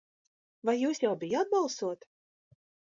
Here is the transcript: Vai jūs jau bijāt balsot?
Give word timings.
Vai 0.69 0.75
jūs 0.79 1.03
jau 1.05 1.13
bijāt 1.25 1.55
balsot? 1.55 2.13